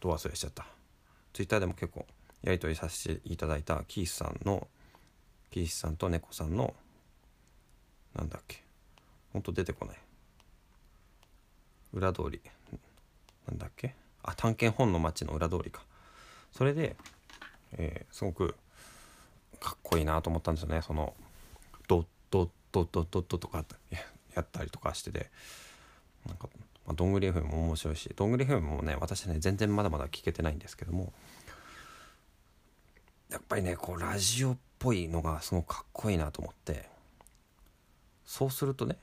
[0.00, 0.66] ど忘れしちゃった。
[1.32, 2.06] ツイッターでも結構
[2.42, 4.66] やり取りさせていただいたキースさんの
[5.50, 6.74] キースさんと猫さんの
[8.14, 8.62] なんだっけ
[9.32, 9.96] ほんと出てこない。
[11.92, 12.40] 裏通り
[13.48, 15.82] なんだっけあ探検本の町の裏通りか。
[16.52, 16.96] それで、
[17.72, 18.54] えー、すごく
[19.60, 21.14] かっこいいなと思ったんですよねその
[22.30, 23.64] ドッドッドッドッドとか
[24.34, 25.30] やったりとかしてて
[26.26, 26.48] なんか、
[26.86, 31.12] まあ、どんぐり FM も面白いしどんぐり FM もね私ね全然まだまだ聞けてないんですけども
[33.30, 36.88] やっぱりねこうラジオっぽいのがすごくかっこいいなと思って
[38.24, 38.96] そうするとね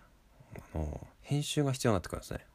[0.73, 2.45] あの編集が必要になってくるんですね。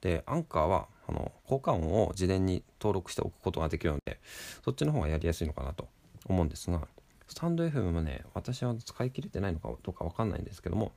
[0.00, 4.18] でアンカーはあの効果音を事前に登録しておくことができるので
[4.64, 5.88] そっちの方がやりやすいのかなと
[6.26, 6.80] 思うんですが
[7.28, 10.92] スタンド FM もね私は使い切れてないのかどうか分かんないんですけども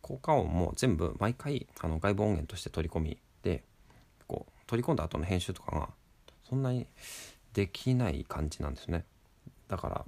[0.00, 3.62] 効果音も全部毎回あの外部音源として取り込みで
[4.26, 5.88] こう取り込んだ後の編集とかが
[6.48, 6.86] そんなに
[7.52, 9.04] できない感じなんですね。
[9.68, 10.04] だから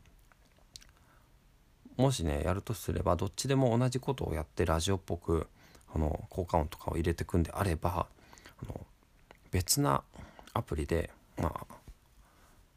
[1.96, 5.48] もしねやるとすればどっちでも同じことをやってラジオっぽく
[5.92, 8.06] あの効果音とかを入れてくんであれば
[8.62, 8.80] あの
[9.50, 10.02] 別な
[10.54, 11.74] アプリでまあ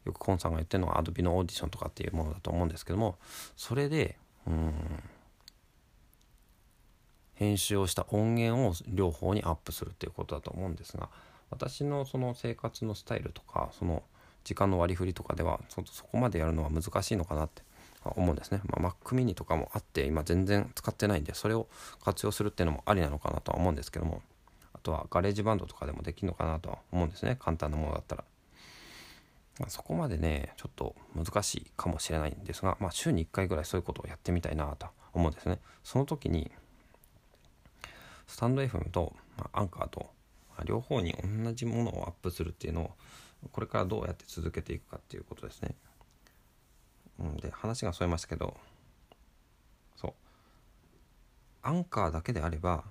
[0.04, 3.16] よくコンさんが言ってるのは Adobe のオーディションとかっていうものだと思うんですけども
[3.56, 4.72] それでうん
[7.34, 11.08] 編集をした音源を両方にアップするっていうことだと思うんですが
[11.50, 14.02] 私のその生活のスタイルとかその
[14.44, 17.62] 時間の割り振りとかではそそこまでやるのは難しいのかなって
[18.04, 21.68] 思うんですね、まあ、Mac mini とかもあって今全然使ってないんでそれを
[22.04, 24.22] 活用するっていうのもありなのかなとは思うんですけども
[24.72, 27.36] あとはガレージバンドとかでもできるのかなとは思うんですね。
[27.38, 28.24] 簡単なものだったら、
[29.62, 36.50] まあ、そこまでねちょっと難しいかもしれないんですが、まあ、週に1回ぐらいそういうことをやってみたいなと思うんですねその時に
[38.26, 40.10] スタンド FM と、まあ、アンカーと、
[40.64, 42.90] 両方に同じものをアップするっていうのを
[43.52, 45.74] これからどうやって続けていくかっていうことですね。
[47.20, 48.56] うん、で話がそれましたけど
[49.96, 50.12] そう
[51.62, 52.84] アンカーだけであれば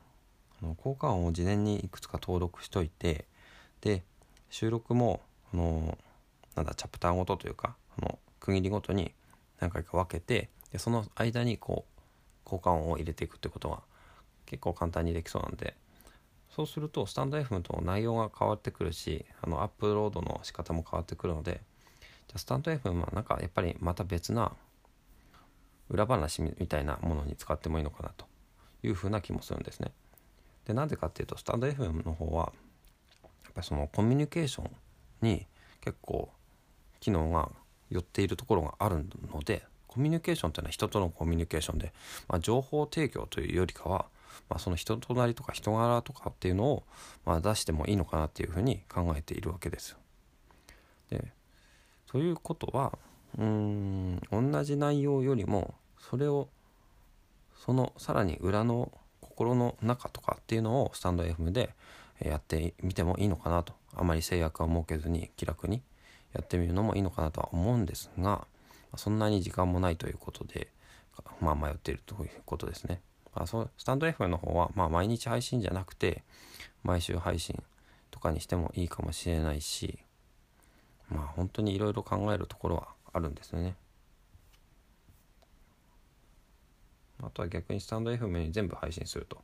[0.77, 3.25] 効果音を事前にいくつか登録しといて
[3.81, 4.03] で
[4.49, 5.21] 収録も
[5.53, 5.97] あの
[6.55, 9.13] なんだチャプターごとというかあの区切りごとに
[9.59, 12.01] 何回か分けてでその間にこう
[12.43, 13.81] 効果音を入れていくってことは
[14.45, 15.75] 結構簡単にできそうなんで
[16.55, 21.61] そうするとスタンド FM と内容が変わってくるしあのアップロードの仕方も変わってくるので
[22.27, 24.51] じゃスタンド FM はなんかやっぱりまた別な
[25.89, 28.25] 裏話みたいなものに使ってもいいのかなと
[28.83, 29.91] いうふうな気もするんですね。
[30.65, 32.51] でなぜかっていうとスタンド FM の方は
[33.43, 34.71] やっぱりそのコミュニケーション
[35.21, 35.47] に
[35.81, 36.31] 結構
[37.01, 37.49] 機能が
[37.89, 41.91] 寄っているところがあるのでコミュニケーションというのは人とのコミュニケーションで、
[42.29, 44.05] まあ、情報提供というよりかは
[44.49, 46.83] まあ、その人となりとか人柄とかっていうのを、
[47.25, 49.95] まあ、出してもいいのかなっていうふうに考えているわけです。
[51.09, 51.31] で
[52.07, 52.97] ということは
[53.37, 56.49] うん同じ内容よりもそれを
[57.55, 61.73] そのさらに裏の心の中とかっていうのをスタンド FM で
[62.19, 65.81] やってみてもいいのかなとあまり制約は設けずに気楽に
[66.33, 68.47] やってみるのもいいのかなとは思うんですが
[68.95, 70.67] そんなに時間もないということで
[71.39, 73.01] まあ迷っているということですね。
[73.33, 76.23] あ、そうスタンド FM の方は、まあ、毎日配信じゃなくて
[76.83, 77.61] 毎週配信
[78.09, 79.99] とかにしてもいいかもしれないし
[81.09, 83.75] まあ本当にいろいろ考えるところはあるんですよね。
[87.23, 89.41] あとは逆にスタンド FM に全部配信すると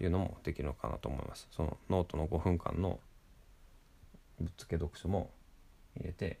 [0.00, 1.48] いうのもできるのかなと思います。
[1.50, 3.00] そのノートの5分間の
[4.38, 5.30] ぶっつけ読書も
[5.96, 6.38] 入れて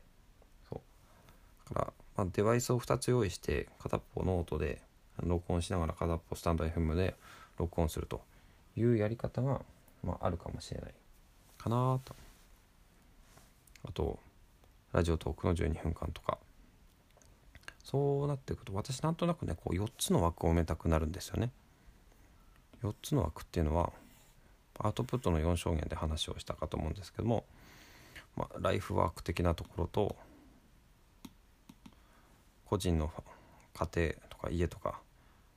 [0.68, 1.74] そう。
[1.74, 4.80] だから、まあ、デバイスを2つ用意して片っぽノートで
[5.22, 7.14] 録音しながら片っぽスタンド FM で
[7.58, 8.20] 録音すると。
[8.76, 9.62] いうやり方が、
[10.04, 10.94] まあ、あるかもしれない。
[11.58, 12.14] かなと。
[13.88, 14.18] あと
[14.92, 16.38] ラジオトークの12分間とか。
[17.82, 21.50] そうなっていくと私なんとなくねこう4つの枠を埋めたくなるんですよね。
[22.82, 23.92] 4つの枠っていうのは
[24.78, 27.44] アウトプットの4証言で話をしたかと思うんですけども、
[28.36, 30.16] まあ、ライフワーク的なところと
[32.66, 33.10] 個人の
[33.74, 35.00] 家庭とか家とか、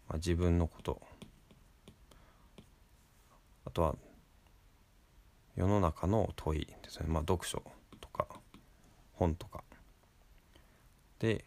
[0.07, 1.01] まあ、自分のこと。
[3.65, 3.95] あとは
[5.55, 7.61] 世の中の問いですね、まあ、読書
[7.99, 8.27] とか
[9.13, 9.63] 本とか。
[11.19, 11.43] で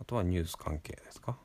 [0.00, 1.36] あとはニュース関係ですか。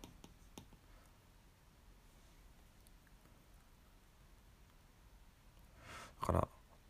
[6.22, 6.48] だから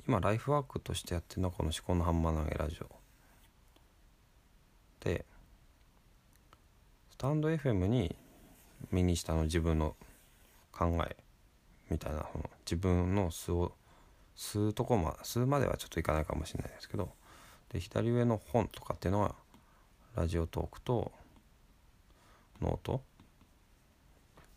[0.09, 2.89] 今ライフワークとしてやってるのはこの「思考のハンマー投げラジオ」
[5.05, 5.23] で
[7.11, 8.15] スタンド FM に
[8.89, 9.95] 右下の自分の
[10.71, 11.15] 考え
[11.91, 13.75] みたいなその自分の素を
[14.35, 17.13] 吸うとこま吸うまではちょっといかないかもしれないですけど
[17.71, 19.35] で左上の本とかっていうのは
[20.15, 21.11] ラジオトークと
[22.61, 23.03] ノート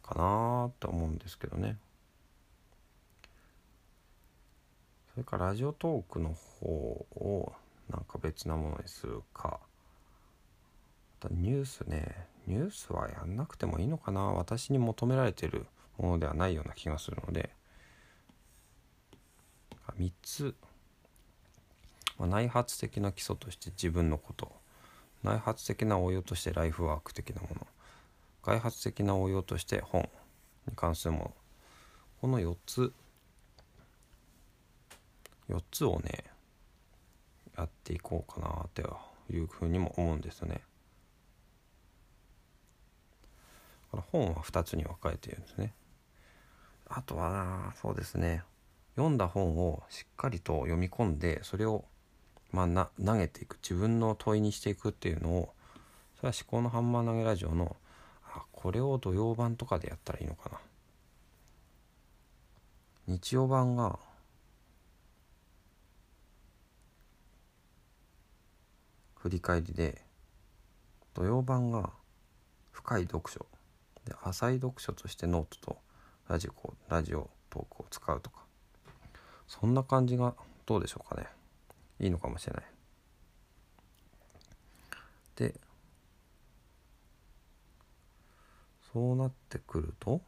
[0.02, 1.76] かなと思うんですけどね。
[5.14, 7.52] それからラジオトークの方を
[7.90, 9.60] なんか別なものにするか。
[11.30, 12.26] ニュースね。
[12.46, 14.22] ニュースはやんなくてもいいのかな。
[14.22, 15.66] 私に求められてる
[15.98, 17.50] ものではないような気がするので。
[19.98, 20.54] 3つ、
[22.18, 24.50] まあ、内発的な基礎として自分のこと。
[25.22, 27.66] 内発的な応用としてライフワーク的なもの。
[28.42, 30.08] 外発的な応用として本
[30.66, 31.34] に関するもの。
[32.22, 32.94] この4つ。
[35.48, 36.24] 4つをね
[37.56, 38.82] やっていこうかなって
[39.32, 40.62] いうふうにも思うんですよね。
[44.10, 45.74] 本は2つに分かれているんですね。
[46.94, 48.42] あとはなそうですね
[48.96, 51.84] 読んだ本をしっかりと読み込んでそれを
[52.50, 55.54] まあな投げていく自分の問いにしていくっていうのを
[56.16, 57.76] それは思考のハンマー投げラジオの
[58.34, 60.58] あこれを土曜版とかでやったらいいのかな
[63.06, 63.98] 日曜版が
[69.22, 70.02] 振り返りで
[71.14, 71.90] 土曜版が
[72.72, 73.46] 深い読書。
[74.04, 75.78] で浅い読書としてノートと
[76.28, 78.42] ラジオラジオトークを使うとか。
[79.46, 80.34] そんな感じが
[80.66, 81.28] どうでしょうかね。
[82.00, 82.64] いいのかもしれない。
[85.36, 85.54] で
[88.92, 90.20] そうなってくると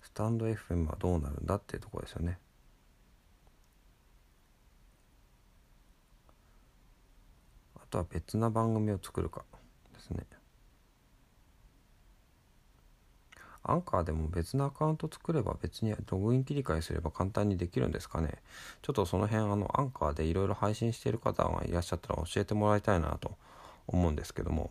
[0.00, 2.38] スタンド FM はどうなるんだっていうところですよね。
[7.90, 9.44] とは別な番組を作るか
[9.92, 10.24] ですね。
[13.62, 18.38] アンカーでも別のアカウント作れば別にログイン切り替えすれば簡単にできるんですかね。
[18.82, 23.36] ちょっとその辺あのアンカーでいろいろ配信している方がいらっしゃったら教えてもらいたいなと
[23.86, 24.70] 思うんですけども。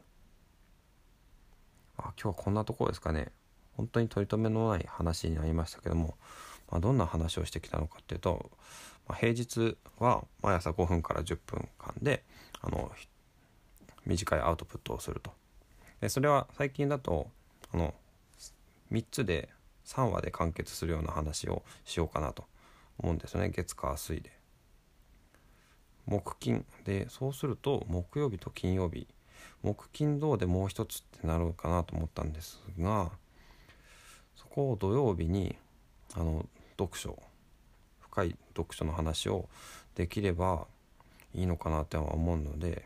[1.97, 3.31] あ今日はこんなところですかね。
[3.77, 6.15] 本当に取り留めのない話になりましたけども、
[6.69, 8.49] まあ、どんな話をしてきたのかっていうと、
[9.07, 12.23] まあ、平日は毎朝5分から10分間で
[12.61, 12.91] あの
[14.05, 15.31] 短いアウトプットをすると。
[16.01, 17.29] でそれは最近だと
[17.73, 17.93] あの
[18.91, 19.49] 3つで
[19.85, 22.45] 3話で完結するような話をしようかなと
[22.97, 23.49] 思うんですよね。
[23.49, 24.31] 月火水で。
[26.05, 29.07] 木金でそうすると木曜日と金曜日。
[29.61, 33.11] 木金土でもう一つってなるかなと思ったんですが
[34.35, 35.55] そこを土曜日に
[36.15, 36.45] あの
[36.77, 37.21] 読書。
[37.99, 39.47] 深い読書の話を
[39.95, 40.67] できれば
[41.33, 42.85] いいのかなっては思うので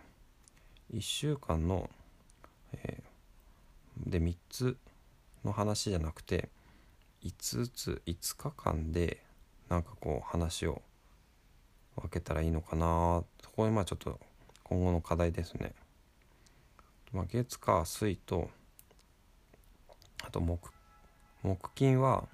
[0.93, 1.89] 1週間の、
[2.73, 4.77] えー、で3つ
[5.43, 6.49] の話じゃなくて
[7.23, 9.23] 5つ5日間で
[9.69, 10.81] なんかこう話を
[11.95, 14.19] 分けたらいいのかなそこにまあちょっと
[14.63, 15.73] 今後の課題ですね。
[17.11, 18.49] まあ、月火水と
[20.23, 20.71] あと木
[21.43, 22.27] 木金は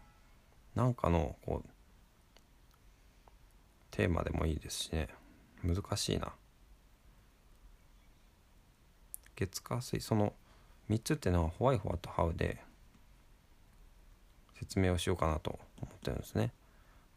[0.73, 1.69] 何かのこう
[3.91, 5.09] テーマでもいいですしね
[5.63, 6.33] 難しいな。
[9.35, 10.33] 月火水その
[10.89, 12.61] 3つっていうのはホワイホワとハウで
[14.57, 16.51] 説明をしようかなと思ってるんですね。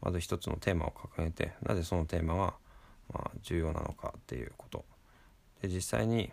[0.01, 2.53] まず一つのテーマを掲げてなぜそのテーマが
[3.13, 4.85] まあ重要なのかっていうこと
[5.61, 6.31] で実際に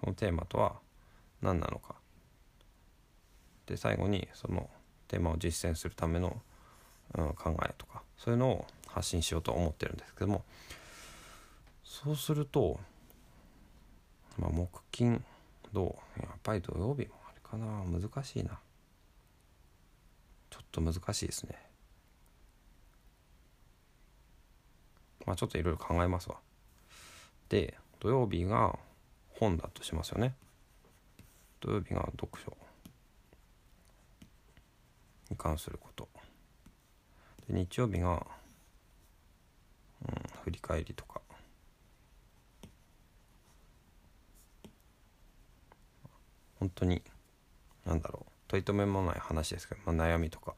[0.00, 0.76] そのテーマとは
[1.42, 1.96] 何なのか
[3.66, 4.68] で最後にその
[5.08, 6.40] テーマを実践するための、
[7.16, 10.44] うん、考えとかそういうのを発信しようと思ってるんですけども
[11.94, 12.80] そうすると、
[14.36, 15.24] まあ、木金
[15.72, 18.58] 土やっぱり土曜日もあれかな難しいな。
[20.50, 21.54] ちょっと難しいですね。
[25.24, 26.38] まあちょっといろいろ考えますわ。
[27.48, 28.76] で土曜日が
[29.38, 30.34] 本だとしますよね。
[31.60, 32.56] 土曜日が読書。
[35.30, 36.08] に関すること。
[37.48, 38.26] で日曜日が、
[40.08, 41.20] うん、振り返りとか。
[46.64, 47.02] 本当に
[47.84, 50.54] なんだろう取り留めもない話ですけど、まあ、悩みとか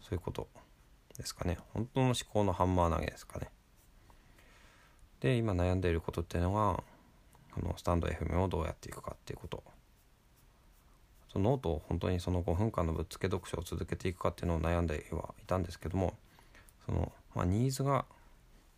[0.00, 0.46] そういうこと
[1.18, 1.58] ですかね。
[1.72, 3.48] 本当の思考のハンマー投げですかね。
[5.18, 6.82] で今悩んでいることっていうのが
[7.52, 9.64] このスタンド FM をどうやっていくかっていうこと。
[11.32, 16.14] そのノートを本当にその5分間のぶっつけ読書を続けていくかっていうのを悩んではいたんですけども
[16.86, 18.04] その、まあ、ニーズが、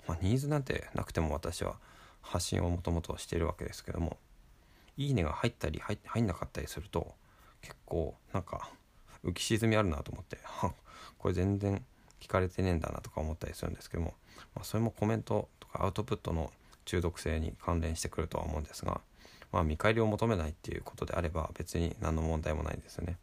[0.09, 1.77] まあ、ニーズなんてなくても私は
[2.23, 4.17] 発信をもともとしているわけですけども
[4.97, 7.15] いいねが入ったり入んなかったりすると
[7.61, 8.71] 結構なんか
[9.25, 10.39] 浮き沈みあるなと思って
[11.19, 11.85] これ全然
[12.21, 14.15] 聞かれてねえんだなとか思ったりするんですけども、
[14.55, 16.53] まあ、それもコメントとかアウトプットの
[16.85, 19.01] 中毒性に関連してくるとは思うんですが、
[19.53, 23.19] まあ、見返りを求めないっていうことであれば別に何の問題もないんですよね。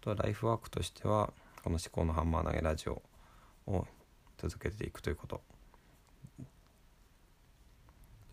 [0.00, 1.32] とライフワークとしては
[1.62, 3.02] この「思考のハンマー投げラジオ」
[3.66, 3.86] を
[4.38, 5.42] 続けていくということ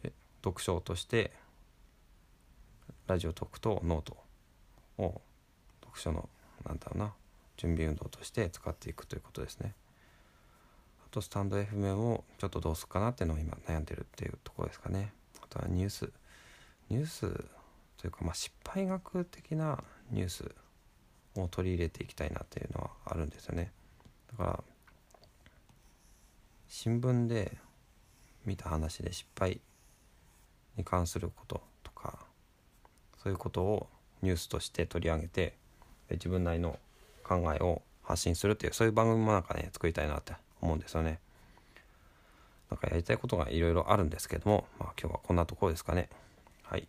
[0.03, 0.13] で
[0.43, 1.31] 読書として
[3.07, 4.17] ラジオトークとノート
[4.97, 5.21] を
[5.81, 6.29] 読書の
[6.65, 7.13] なんだろうな
[7.57, 9.73] 準備運動として使っていくということですね。
[11.05, 15.13] あとスタンド FM をちょっとどうするかなっていうのを今悩んでるっていうところですかね。
[15.41, 16.09] あとはニュース
[16.89, 17.21] ニュース
[17.97, 20.51] というか、まあ、失敗学的なニュース
[21.35, 23.71] を取り入れていきたいなっていうのはあるんですよね。
[24.31, 24.63] だから
[26.67, 27.57] 新聞で
[28.45, 29.61] 見た話で失敗
[30.75, 31.61] に関すること
[33.23, 33.87] そういうことを
[34.21, 35.53] ニュースとして取り上げて
[36.11, 36.77] 自分なりの
[37.23, 41.19] 考えを発信するっていうそういう番組もなんかね作りたいなって思うんですよね。
[42.69, 46.09] なんかやりたいことがいろいろあるんですけども、まあ、今日はこんなところですかね。
[46.63, 46.87] はい。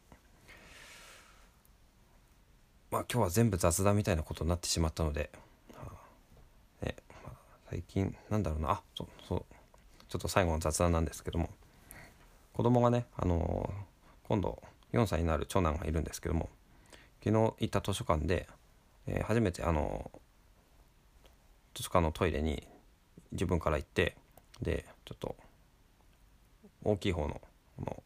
[2.91, 5.30] まあ今日は全部雑談みたいなことになってしまったので、
[5.74, 5.82] は
[6.82, 7.37] あねまあ、
[7.70, 9.45] 最近なんだろうなあそうそう
[10.09, 11.51] ちょっと最後の雑談なんですけども
[12.53, 14.62] 子供がね、あのー、今度
[14.95, 16.49] 4歳になる長男がいるんですけども
[17.22, 18.49] 昨日行った図書館で、
[19.07, 20.11] えー、初めてあの
[21.74, 22.66] 図書館のトイレに
[23.32, 24.16] 自分から行って
[24.62, 25.36] でちょっと
[26.84, 27.40] 大きい方の
[27.76, 28.03] この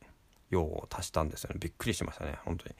[0.51, 1.57] 用を足したんですよね。
[1.61, 2.39] びっくりしましたね。
[2.47, 2.75] 本当に。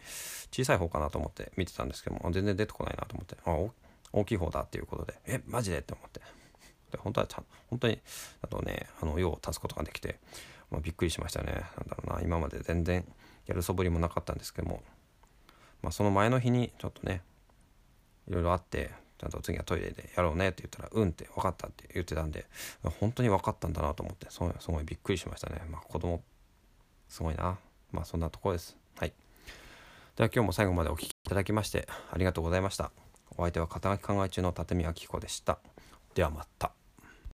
[0.51, 3.73] 小さい方かなと思って見てたんですけども全然出てこないなと思ってあ
[4.13, 5.81] 大きい方だっていうことでえマジで？
[5.81, 6.21] って思って。
[6.93, 8.01] で本当はちゃん本当に
[8.41, 10.19] あとねあの用を足すことができて、
[10.71, 11.53] まあ、びっくりしましたね。
[11.53, 13.05] なんだろうな今まで全然
[13.49, 14.83] やるそぶりもなかったんですけども、
[15.83, 17.23] まあ、その前の日にちょっとね
[18.29, 22.47] いろいろあってちゃんと次はトイレでやろうねって言ったら「うん」って分かったって言ってたんで
[23.01, 24.39] 本当に分かったんだなと思ってす
[24.71, 25.61] ごいびっくりしましたね。
[25.71, 26.23] まあ子供
[27.09, 27.59] すごいな。
[27.91, 28.77] まあそんなところです。
[28.97, 29.13] はい。
[30.17, 32.93] では今日も最後までお聴きいただきましてありがとうございました。
[33.37, 35.59] お相手は肩書き考え中の立見明子でした。
[36.15, 36.78] ではまた。